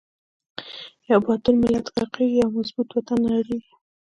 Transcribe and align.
یو 1.09 1.19
با 1.25 1.33
تور 1.43 1.55
ملت 1.63 1.85
غر 1.93 2.07
قیږی، 2.15 2.39
یو 2.41 2.49
مظبو 2.57 2.81
ط 2.87 2.89
وطن 2.95 3.19
نړیزی 3.33 3.73